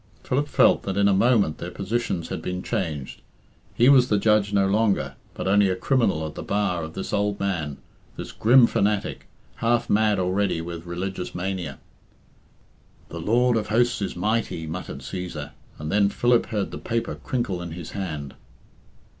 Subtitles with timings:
[0.23, 3.21] Philip felt that in a moment their positions had been changed.
[3.75, 7.13] He was the judge no longer, but only a criminal at the bar of this
[7.13, 7.77] old man,
[8.17, 9.27] this grim fanatic,
[9.57, 11.77] half mad already with religious mania.
[13.09, 17.61] "The Lord of Hosts is mighty," muttered Cæsar; and then Philip heard the paper crinkle
[17.61, 18.33] in his hand.